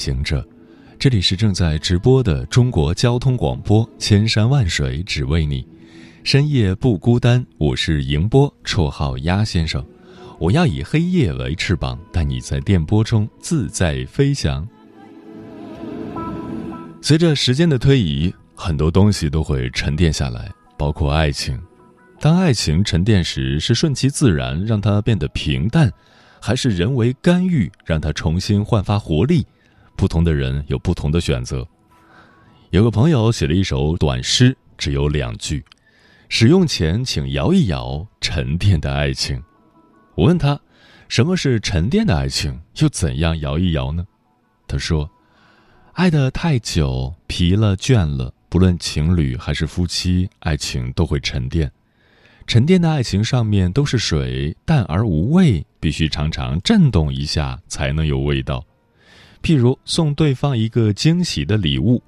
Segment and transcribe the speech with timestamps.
[0.00, 0.42] 行者，
[0.98, 5.62] 这里是正在直播的中国交通广播，千山万水只为你，
[6.24, 7.44] 深夜不孤单。
[7.58, 9.84] 我是迎波，绰号鸭先生。
[10.38, 14.66] 我要以黑夜为翅膀，带你在电波中自在飞翔。
[17.02, 21.60] 随着时间的推移，很多东西都会沉淀下来，包括爱情。
[22.18, 25.92] 当爱情沉淀时，是顺其自然让它变得平淡。
[26.40, 29.46] 还是人为干预，让它重新焕发活力。
[30.00, 31.68] 不同的人有不同的选择。
[32.70, 35.62] 有个朋友写了一首短诗，只有两句
[36.30, 39.42] ：“使用前请摇一摇沉淀的爱情。”
[40.16, 40.58] 我问他
[41.06, 42.58] ：“什么是沉淀的爱情？
[42.78, 44.06] 又怎样摇一摇呢？”
[44.66, 45.10] 他说
[45.92, 51.70] ：“爱的太久，疲了倦了，不论情侣还是夫妻，爱情都会沉淀。”
[52.48, 58.64] 沉淀的爱情上面都是水，淡而无味，必须常常震动一下才能有味道。
[59.42, 62.02] 譬如送对方一个惊喜的礼物，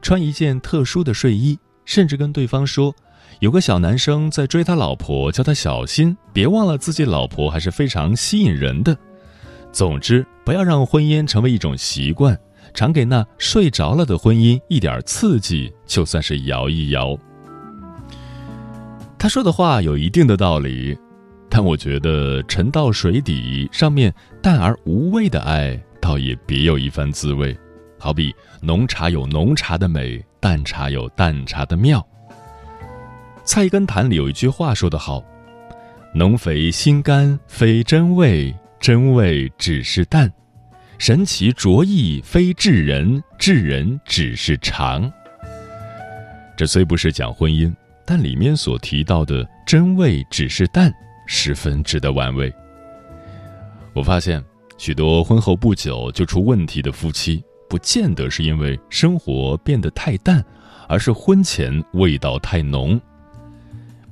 [0.00, 2.94] 穿一件特殊的睡衣，甚至跟对方说，
[3.40, 8.96] 有个小男生在追他老婆，叫他小心，别忘了自己老婆还是非常吸引人的。
[9.72, 12.38] 总之，不要让婚姻成为一种习惯，
[12.72, 17.18] 常给那睡着了的婚姻一点刺激，就算是摇一摇。
[19.18, 20.96] 他说的话有一定的道理，
[21.50, 27.58] 但我觉得沉到水底，上面淡而无味的爱，倒也别有一番滋味。
[27.98, 32.06] 好比浓茶有浓茶的美，淡茶有淡茶的妙。
[33.44, 35.24] 菜根谭里有一句话说得好
[36.14, 40.28] ：“浓肥心肝非真味，真味只是淡；
[40.96, 45.12] 神奇着意非智人，智人只是常。”
[46.56, 47.74] 这虽不是讲婚姻。
[48.08, 50.94] 但里面所提到的真味只是淡，
[51.26, 52.54] 十分值得玩味。
[53.92, 54.40] 我发现
[54.78, 60.44] 许多婚后不久就出问题的夫妻，不见得是因为生活变得太淡，
[60.88, 63.00] 而是婚前味道太浓。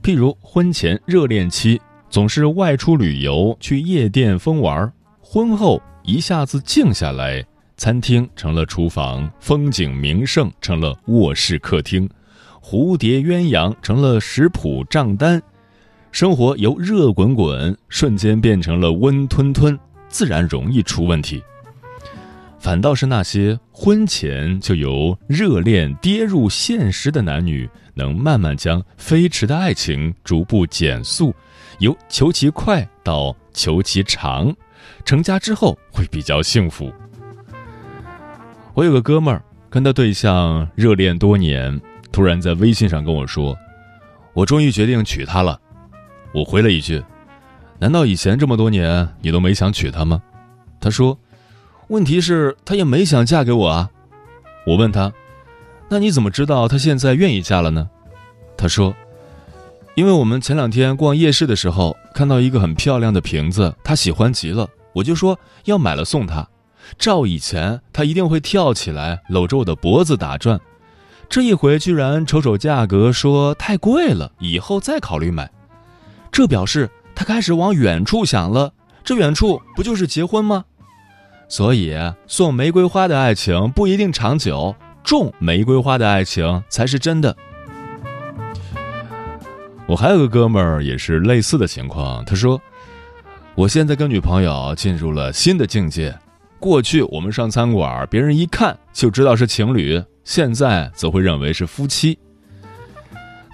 [0.03, 1.81] 譬如婚前热恋期
[2.11, 7.45] 总是外出旅游去夜店疯玩，婚后一下子静下来，
[7.77, 12.09] 餐厅成了厨房，风景名胜成了卧室客厅。
[12.63, 15.43] 蝴蝶鸳鸯成了食谱账单，
[16.11, 19.79] 生活由热滚滚瞬间变成了温吞吞，
[20.15, 21.43] 自然容易出问题。
[22.61, 31.35] 反倒是那些婚前就由热恋跌入现实的男女，能慢慢将飞驰的爱情逐步减速，
[31.81, 34.55] 由求其快到求其长，
[35.05, 36.93] 成家之后会比较幸福。
[38.73, 41.81] 我有个哥们儿，跟他对象热恋多年。
[42.13, 43.59] 突然在微信上跟我说
[44.33, 45.61] ：“我终于决定娶她了。”
[46.33, 47.03] 我回了一句
[47.79, 50.23] ：“难道以前这么多年你都没想娶她吗？”
[50.81, 51.19] 他说
[51.89, 53.91] ：“问题是她也没想嫁给我啊。”
[54.67, 55.13] 我问他
[55.89, 57.89] ：“那你怎么知道她现在愿意嫁了呢？”
[58.57, 58.95] 他说
[59.95, 66.49] ：“因为我们前两天逛夜市的时候看到一个很漂亮的瓶子，她喜欢极了，我就说要买了送她。
[66.99, 70.61] 照以前，她一定会跳起来搂着我的脖子打转。”
[71.29, 75.51] 这一回居然瞅瞅价格，说太贵了，以后再考虑买。
[76.31, 78.73] 这表示他开始往远处想了。
[79.03, 80.65] 这远处不就是结婚吗？
[81.49, 81.95] 所以
[82.27, 87.37] 送玫瑰花的爱情不一定长久，种玫瑰花的爱情才是真的。
[89.87, 92.61] 我还有个哥们儿也是类似的情况，他说
[93.55, 96.17] ：“我现在跟女朋友进入了新的境界。
[96.59, 102.19] 过去我们上餐馆，别人一看就知道是情侣。”现在则会认为是夫妻。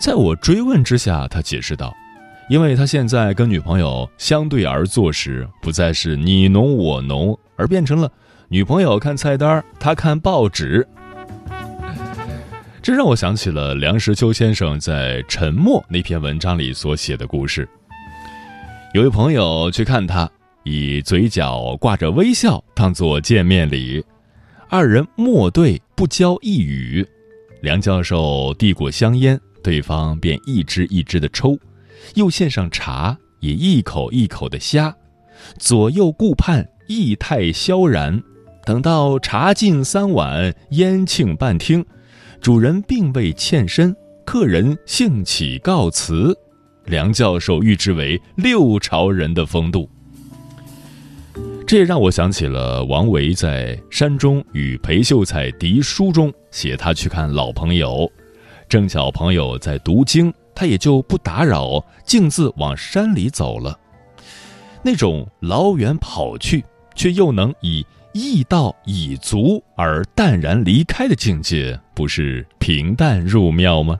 [0.00, 1.93] 在我追问之下，他解释道
[2.50, 8.11] ：“因为他现在跟女朋友相对而坐时，不再是你侬我侬，而变成了
[8.49, 10.85] 女朋友看菜单，他看报纸。”
[12.82, 17.69] 这让我想起了梁实秋先生在《沉默》那篇文章里所写的故事。
[18.94, 20.29] 有位朋友去看他，
[20.64, 24.05] 以嘴角挂着微笑当做见面礼。
[24.69, 27.06] 二人默对不交一语，
[27.61, 31.56] 梁教授递过香烟，对方便一支一支的抽，
[32.14, 34.94] 又献上茶，也一口一口的呷，
[35.58, 38.23] 左右顾盼，意态萧然。
[38.64, 41.85] 等到茶尽三碗，烟庆半听，
[42.41, 46.37] 主人并未欠身，客人兴起告辞。
[46.85, 49.88] 梁教授誉之为六朝人的风度。
[51.67, 58.11] 这也让我想起了王维在《山中与裴秀才题书》中写他去看老朋友，
[58.69, 63.81] 正巧朋友在读经，他也就不打扰，径自往山里走了。
[64.83, 66.62] 那种老远跑去，
[66.95, 73.99] 却又能以意到已足而淡然离开的境界，不是平淡入妙吗？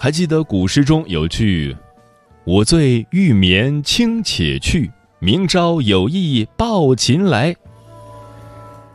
[0.00, 1.76] 还记得古诗中有句。
[2.44, 4.90] 我醉欲眠卿且去，
[5.20, 7.54] 明朝有意抱琴来。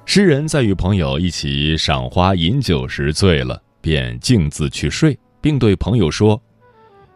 [0.04, 6.42] 诗人在与朋友一起赏花饮酒时醉了，便径自去睡，并对朋友说：“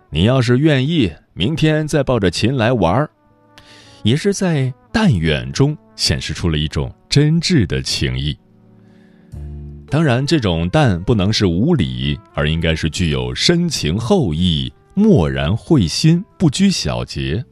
[0.09, 3.09] 你要是愿意，明天再抱着琴来玩儿。”
[4.03, 8.37] 也是在淡远中显示出了一种真挚的情谊。
[9.89, 14.71] 当然，这种淡不能是无礼，而应该是具有深情厚谊。
[14.97, 17.43] 漠然会心，不拘小节，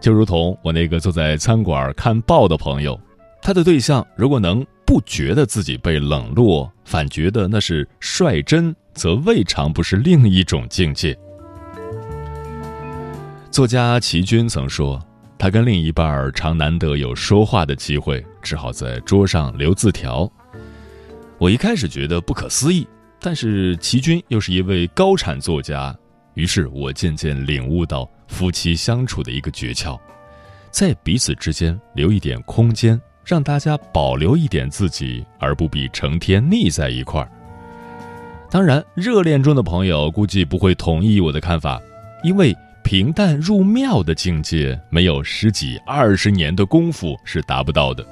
[0.00, 2.98] 就如同我那个坐在餐馆看报的朋友，
[3.42, 11.18] 他的对象如果能不觉得自己被冷落，反觉得那是率真，则未尝不是另一种境界。
[13.50, 15.04] 作家齐军曾说，
[15.36, 20.30] 他跟另一半常难得有说话的机会，只好在桌上留字条。
[21.38, 22.86] 我一开始觉得不可思议，
[23.18, 25.94] 但是齐军又是一位高产作家。
[26.34, 29.98] 于是我渐渐领悟到夫妻相处的一个诀窍，
[30.70, 37.28] 在彼此之间留一点空间，让大家保留一点自己，而不必成天腻在一块儿。
[38.50, 41.80] 当然，热恋中的朋友估计不会同意我的看法，
[42.22, 42.54] 因为
[42.84, 48.04] 平淡入妙的境界，没有十几二十年的功夫是达不到的。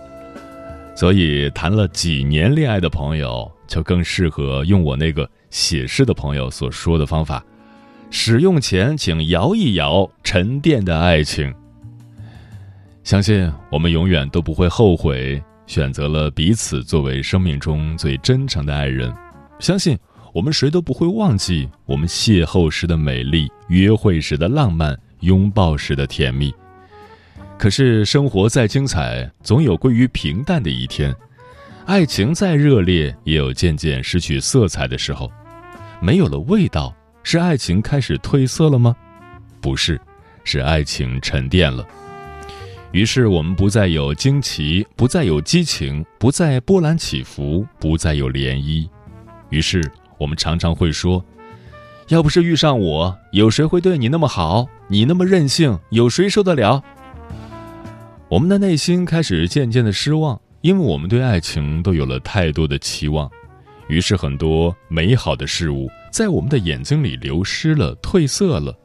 [0.95, 7.45] 所以，谈了几年恋爱的朋友，就更适合用我那个写诗的朋友所说的方法。
[8.11, 11.55] 使用前，请摇一摇沉淀的爱情。
[13.03, 19.13] 相信我们永远都不会后悔选择了彼此作为生命中最真诚的爱人。
[19.59, 19.99] 相信
[20.33, 26.55] 我们谁都不会忘记我们邂逅时的美丽、约会时的浪漫、拥抱时的甜蜜。
[27.59, 31.13] 可是，生活再精彩，总有归于平淡的一天；
[31.85, 35.31] 爱情再热烈，也有渐渐失去色彩的时候，
[36.01, 36.95] 没有了味道。
[37.23, 38.97] 是爱情开始褪色了吗？
[39.61, 40.01] 不是，
[40.43, 41.87] 是爱情沉淀了。
[42.93, 48.89] 于是我们不再有惊奇，不再有激情，不再波澜起伏，不再有涟漪。
[49.49, 49.89] 于是
[50.19, 51.25] 我们常常会说
[52.09, 54.67] ：“要不是遇上我，有谁会对你那么好？
[54.89, 56.83] 你那么任性，有谁受得了？”
[58.29, 63.31] 我们的内心开始渐渐的失望，因为我们对爱情都有了太多的期望。
[63.89, 65.89] 于是很多美好的事物。
[66.13, 68.77] 在我们的眼睛里流失了、褪色了，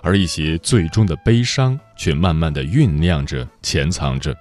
[0.00, 4.34] 而一些最终的悲伤却慢慢的酝酿着、潜藏着。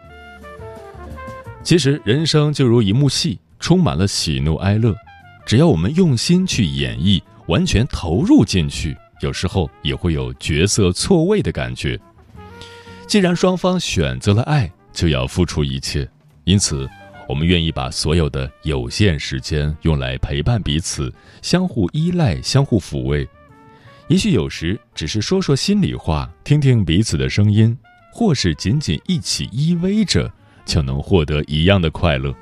[1.64, 4.96] 其实人生就如一幕戏，充满了喜怒哀乐，
[5.46, 12.00] 只要我们用心去演绎，完全投入进去，有时候也会有角色错位的感觉。
[13.06, 16.08] 既然双方选择了爱，就要付出一切，
[16.46, 16.88] 因此。
[17.30, 23.28] 我们愿意把所有的有限时间用来陪伴彼此，相互依赖，相互抚慰。
[24.10, 27.78] 也许有时只是说说心里话，听听彼此的声音，
[28.14, 30.32] 或是仅仅一起依偎着，
[30.66, 32.34] 就能获得一样的快乐。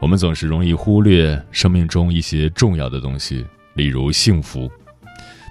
[0.00, 3.44] 我们总是容易忽略生命中一些重要的东西，
[3.74, 4.70] 例如幸福。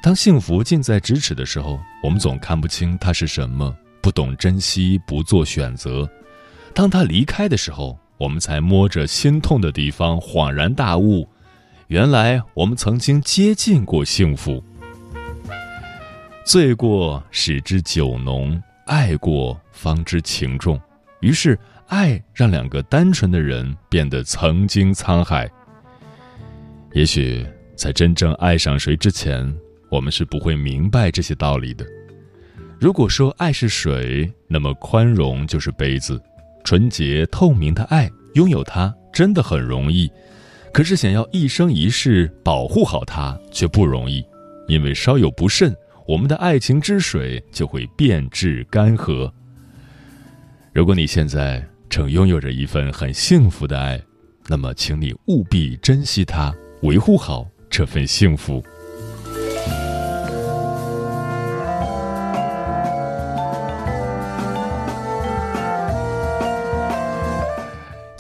[0.02, 6.10] 当幸福近在咫尺的时候，我们总看不清它是什么，不懂珍惜，不做选择。
[6.74, 11.28] 当他离开的时候，我们才摸着心痛的地方，恍然大悟，
[11.88, 14.64] 原来我们曾经接近过幸福。
[16.44, 20.80] 醉过始知酒浓，爱过方知情重。
[21.20, 25.48] 于是，爱让两个单纯的人变得曾经沧海。
[26.94, 29.56] 也许，在真正爱上谁之前，
[29.92, 31.86] 我们是不会明白这些道理的。
[32.80, 36.20] 如果说爱是水，那么宽容就是杯子。
[36.64, 40.12] 纯洁透明的爱，拥有它真的很容易，
[40.76, 44.22] 可是想要一生一世保护好它却不容易，
[44.68, 45.74] 因为稍有不慎，
[46.06, 49.32] 我们的爱情之水就会变质干涸。
[50.74, 54.02] 如果你现在正拥有着一份很幸福的爱，
[54.50, 58.62] 那么请你务必珍惜它，维护好这份幸福。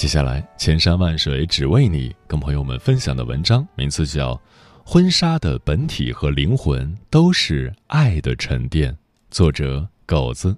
[0.05, 4.35] 接下来，千山万水只为你，跟朋友们分享的文章名字叫
[4.85, 8.93] 《婚纱的本体和灵魂都是爱的沉淀》，
[9.31, 10.55] 作者狗子。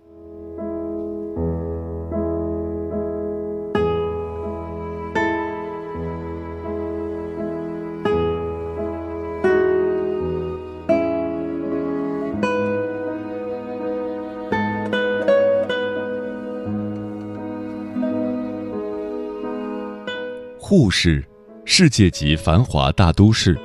[20.87, 21.21] 沪市，
[21.65, 23.59] 世界级繁华大都市。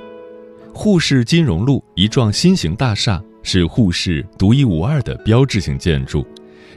[0.74, 6.26] 沪市金融路一幢新型大厦是沪市独一无二的标志性建筑，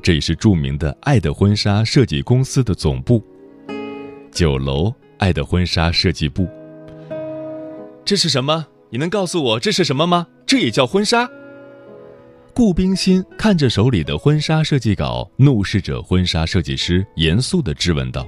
[0.04, 3.24] 这也是著名的爱的婚纱设计公司的总部。
[4.32, 6.48] 九楼爱的婚纱设计部。
[8.06, 8.68] 这是什么？
[8.92, 10.28] 你能告诉我这是什么吗？
[10.46, 11.28] 这也叫婚纱？
[12.54, 18.28] 顾冰心看着手里的婚纱设计稿，怒视着婚纱设计师，严肃地质问道：“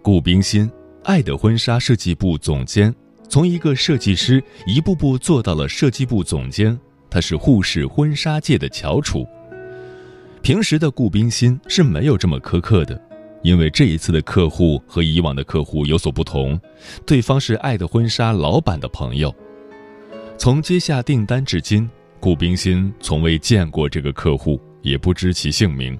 [0.00, 0.66] 顾冰心。”
[1.04, 2.94] 爱的婚纱设计部总监，
[3.28, 6.78] 从一个设计师一步步做到了设计部总监。
[7.10, 9.26] 他是沪市婚纱界的翘楚。
[10.40, 12.98] 平时的顾冰心是没有这么苛刻的，
[13.42, 16.58] 因为这一次的客户和以往的客户有所不同，
[17.04, 19.34] 对方是爱的婚纱老板的朋友。
[20.38, 25.98] 从接下订单至今，顾冰心从未见过这个客户，也不知其姓名。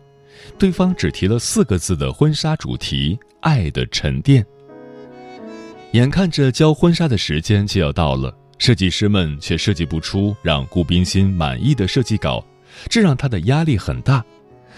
[0.59, 4.45] 对方只提了四个字的婚纱主题：爱的沉淀。
[5.93, 12.43] 眼看着交婚纱的时间就要到了，设计师们却设计不出让顾冰心满意的设计稿，
[12.89, 14.25] 这让他的压力很大。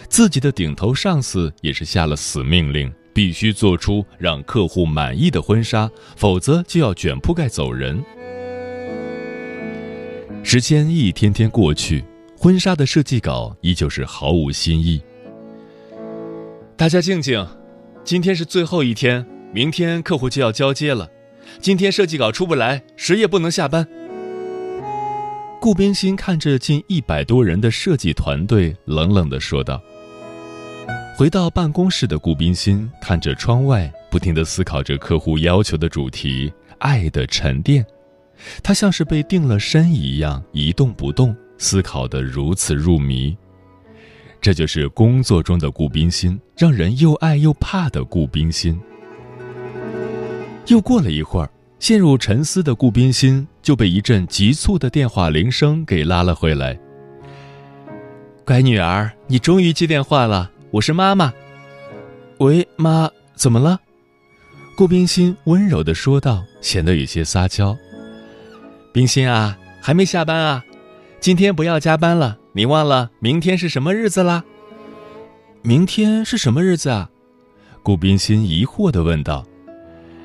[0.08, 8.02] 自己的顶头上司也是下了死命令，必须做出让客户满意的婚纱，否则就要卷铺盖走人。
[10.42, 12.04] 时间一天天过去，
[12.36, 15.00] 婚纱的设计稿依旧是毫无新意。
[16.76, 17.46] 大家静静，
[18.02, 19.24] 今天是最后一天。
[19.54, 21.08] 明天客户就要交接了，
[21.60, 23.86] 今天设计稿出不来，谁也不能下班。
[25.60, 29.80] 顾冰心看着近一百多人的设计团队，冷冷地说道。
[31.16, 37.86] 回到办公室的顾冰心看着窗外，不停地思考着客户要求的主题“爱的沉淀”，
[38.60, 43.36] 他像是被定了身一样一动不动，思考得如此入迷。
[44.40, 48.80] 这就是工作中的顾冰心，让人又爱又怕的顾冰心。
[50.66, 56.78] 又过了一会儿，陷入沉思的顾冰心就被一阵急促的电话铃声给拉了回来。
[58.46, 61.32] 乖女儿，你终于接电话了，我是妈妈。
[62.38, 63.78] 喂，妈，怎么了？
[64.74, 67.76] 顾冰心温柔的说道，显得有些撒娇。
[68.92, 70.64] 冰心啊，还没下班啊？
[71.20, 74.42] 今天不要加班了，你忘了明天是什么日子啦？
[75.62, 77.10] 明天是什么日子啊？
[77.82, 79.46] 顾冰心疑惑的问道。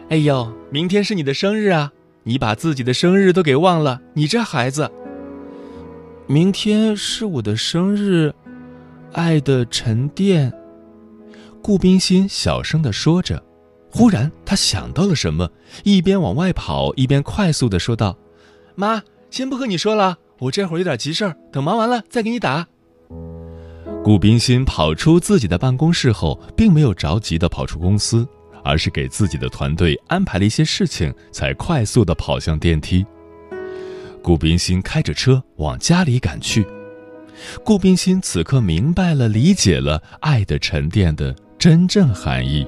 [0.09, 1.93] 哎呦，明天是你的生日啊！
[2.23, 4.89] 你把自己的生日都给忘了，你这孩子。
[6.25, 8.33] 明天是我的生日，
[9.13, 10.51] 爱的沉淀。
[11.61, 13.43] 顾冰心小声的说着，
[13.91, 15.47] 忽然他想到了什么，
[15.83, 18.17] 一边往外跑，一边快速的说道
[18.73, 22.67] ：“妈，先不和你说了，我这会儿有点急事儿，等忙完了再给你打。”
[24.03, 28.27] 顾冰心跑出自己的办公室后，并没有着急的跑出公司。
[28.63, 33.05] 而是给自己的团队安排了一些事情，才快速的跑向电梯。
[34.21, 36.65] 顾冰心开着车往家里赶去。
[37.63, 42.67] 顾冰心此刻明白了、理解了爱的沉淀的真正含义。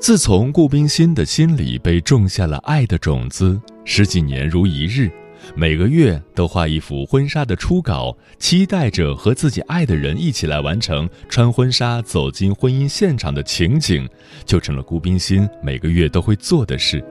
[0.00, 5.10] 自从顾冰心的心里被种下了爱的种子，十几年如一日。
[5.54, 14.08] 每个月都画一幅婚纱的初稿，期待着和自己爱的人一起来完成穿婚纱走进婚姻现场的情景，
[14.44, 17.04] 就成了顾冰心每个月都会做的事。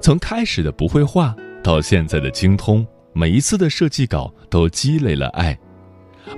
[0.00, 5.58] 从开始的不会画到现在的精通，每一次的设计稿都积累了爱。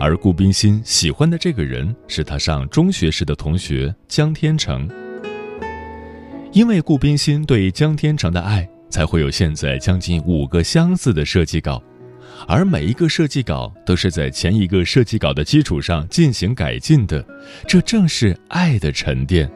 [0.01, 4.89] 而顾冰心喜欢的这个人是他上中学时的同学江天成，
[6.53, 8.69] 因为顾冰心对江天成的爱。
[8.91, 11.83] 才会有现在将近五个箱子的设计稿，
[12.47, 17.25] 而每一个设计稿都是在前一个设计稿的基础上进行改进的，
[17.67, 19.51] 这正是爱的沉淀。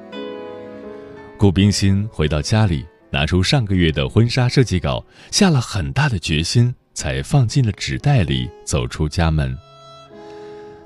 [1.39, 9.57] 顾冰心回到家里，拿出上个月的婚纱设计稿，下了很大的决心，才放进了纸袋里，走出家门。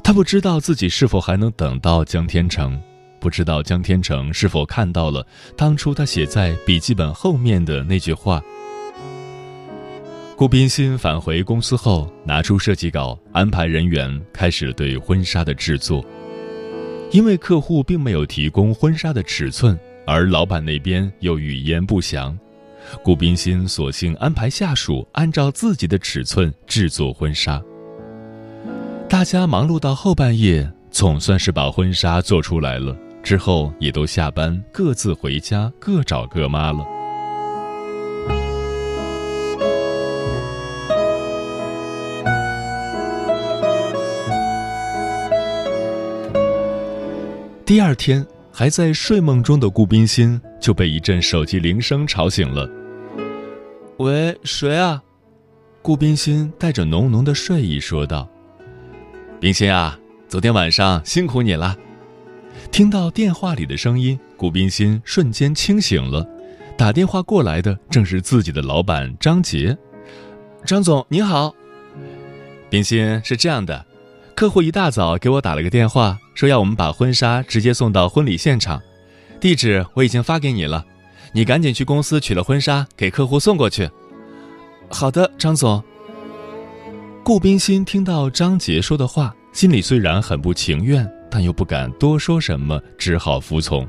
[0.03, 2.81] 他不知道自己是否还能等到江天成。
[3.27, 8.41] 不知道江天成是否看到了当初他写在笔记本后面的那句话
[10.39, 16.05] ：“顾冰心返回公司后，拿出设计稿，安排人员开始对婚纱的制作。
[17.11, 22.39] 因为客户并没有提供婚纱的尺寸，而老板那边又语焉不详，
[23.03, 27.61] 顾冰心索性安排下属按照自己的尺寸制作婚纱。
[29.09, 32.97] 大家忙碌到后半夜，总算是把婚纱做出来了。
[33.27, 36.87] 之后也都下班，各自回家，各找各妈了。
[47.65, 52.71] 第二天，还在睡梦中的顾冰心就被一阵手机铃声吵醒了。
[53.99, 55.03] “喂，谁啊？”
[55.83, 58.29] 顾冰心带着浓浓的睡意说道。
[59.41, 61.77] “冰心啊，昨天晚上辛苦你了。”
[62.71, 66.27] 听到电话里的声音，顾冰心瞬间清醒了。
[66.77, 69.77] 打电话过来的正是自己的老板张杰。
[70.65, 71.55] 张总您好，
[72.69, 73.87] 冰心是这样的，
[74.35, 78.83] 客户一大早给我打了个电话，说要我们把婚纱直接送到婚礼现场，
[79.41, 80.85] 地址我已经发给你了，
[81.33, 83.89] 你赶紧去公司取了婚纱给客户送过去。
[84.91, 85.83] 好的，张总。
[87.25, 91.11] 顾冰心听到张杰说的话，心里虽然很不情愿。
[91.29, 93.87] 但又不敢多说什么，只好服从。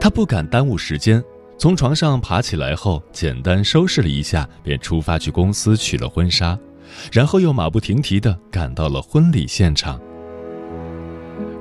[0.00, 1.24] 他不敢耽误时间，
[1.58, 6.56] 从床上爬起来后，简单收拾了一下，便出发去公司取了婚纱，
[7.10, 10.00] 然后又马不停蹄地赶到了婚礼现场。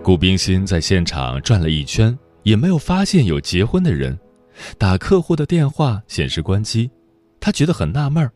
[0.04, 4.20] 顾冰心在现场转了一圈，也没有发现有结婚的人，
[4.77, 6.92] 打客户的电话显示关机，
[7.39, 8.32] 他觉得很纳闷儿：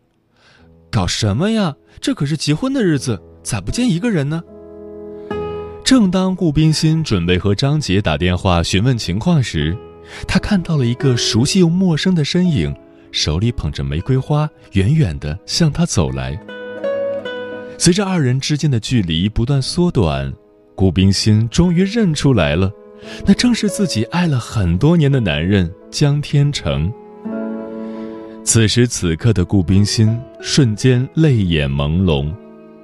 [0.90, 1.76] 搞什么呀？
[2.00, 4.42] 这可是结婚的日子，咋不见一个人呢？
[5.92, 9.78] 正当顾冰心准备和张杰打电话询问情况时，
[10.26, 12.74] 他看到了一个熟悉又陌生的身影，
[13.12, 16.42] 手里捧着玫瑰花，远远地向他走来。
[17.78, 20.34] 随着二人之间的距离不断缩短，
[20.76, 22.72] 顾冰心终于认出来了，
[23.26, 26.90] 那正是自己爱了很多年的男人江天成。
[28.46, 32.34] 此时此刻的顾冰心瞬间泪眼朦胧。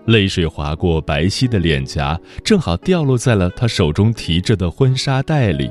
[0.07, 5.69] 泪水划过白皙的脸颊，正好掉落在了他手中提着的婚纱袋里。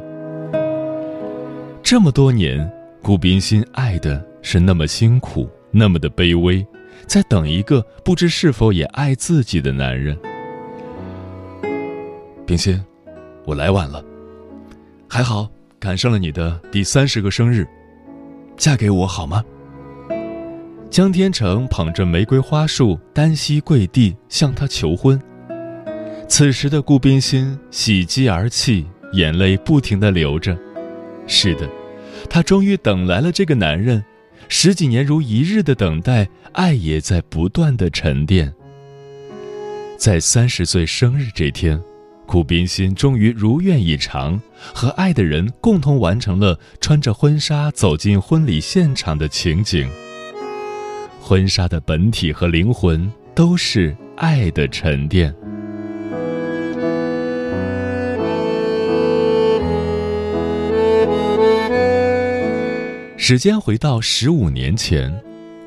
[1.82, 2.70] 这么多年，
[3.02, 6.64] 顾冰心爱的是那么辛苦，那么的卑微，
[7.06, 10.14] 在等一个不知是否也爱自己的男人。
[12.46, 12.78] 冰心，
[13.46, 14.04] 我来晚了，
[15.08, 15.48] 还好
[15.80, 17.66] 赶上了你的第三十个生日，
[18.58, 19.42] 嫁给我好吗？
[20.96, 25.20] 江天成捧着玫瑰花束，单膝跪地向她求婚。
[26.26, 30.56] 此时的顾冰心喜极而泣，眼泪不停地流着。
[31.26, 31.68] 是的，
[32.30, 34.02] 她终于等来了这个男人。
[34.48, 38.50] 十几年如一日的等待，爱也在不断的沉淀。
[39.98, 41.78] 在三十岁生日这天，
[42.24, 44.40] 顾冰心终于如愿以偿，
[44.72, 49.86] 和爱的人共同完成了穿着婚纱走进婚礼现场的情景。
[51.28, 55.34] 婚纱的本体和灵魂都是爱的沉淀。
[63.16, 65.12] 时间回到十五年前，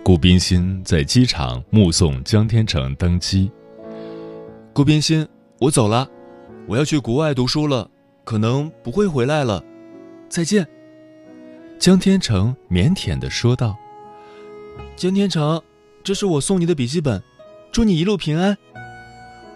[0.01, 3.51] 顾冰心在机场目送江天成登机。
[4.71, 5.27] 顾冰心，
[5.59, 6.07] 我走了，
[6.67, 7.91] 我要去国外读书了，
[8.23, 9.61] 可能不会回来了，
[10.29, 10.65] 再见。
[11.77, 13.77] 江天成腼腆的说道。
[14.99, 15.63] 江天成，
[16.03, 17.23] 这是我送你的笔记本，
[17.71, 18.57] 祝你一路平安。”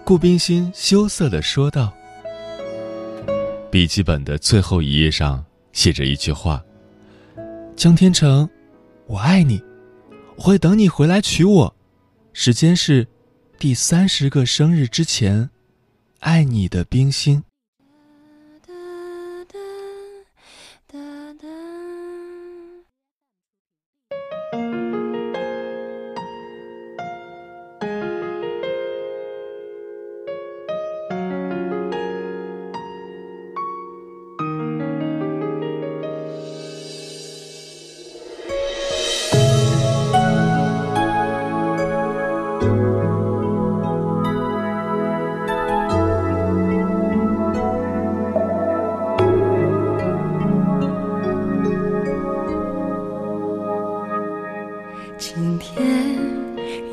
[0.06, 1.94] 顾冰心羞涩的说道。
[3.70, 6.64] 笔记本的最后一页上写着一句话
[7.76, 8.50] ：“江天成，
[9.06, 9.62] 我爱你，
[10.38, 11.76] 我会等你回来娶我。
[12.32, 13.06] 时间是
[13.60, 15.50] 第三十个生日之前，
[16.22, 17.44] 爱你的冰心。”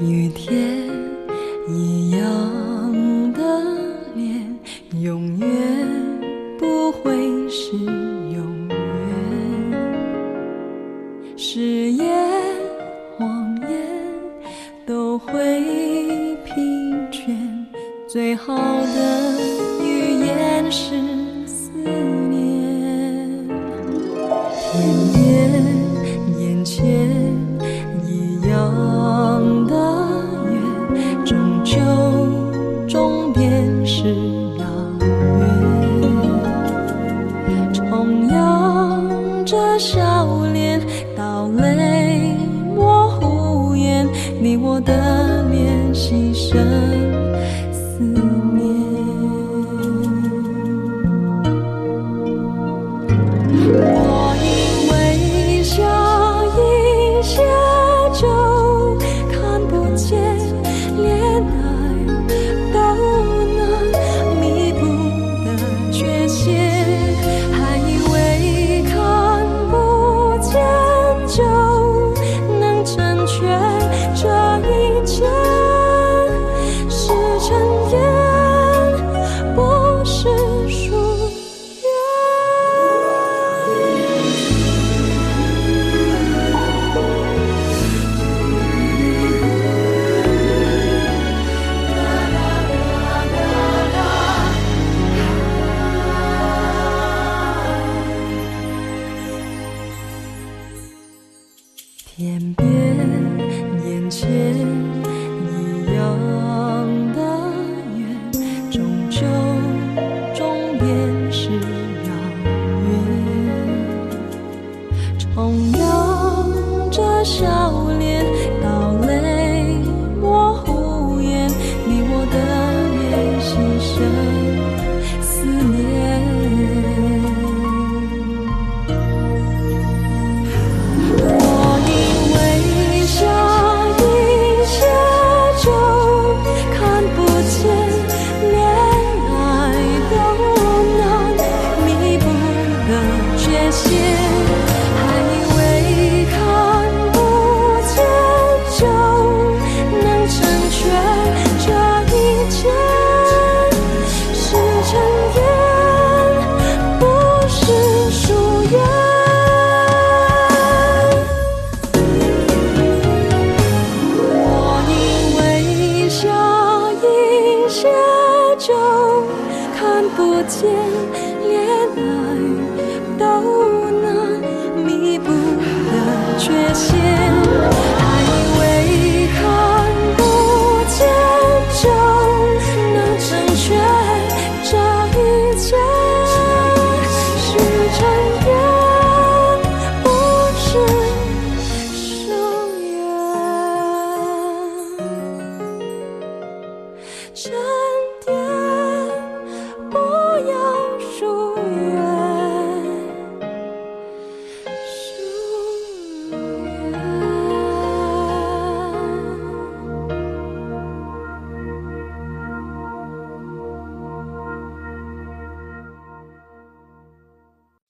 [0.01, 0.89] 雨天
[1.69, 3.41] 一样的
[4.15, 4.59] 脸，
[5.01, 5.40] 永远。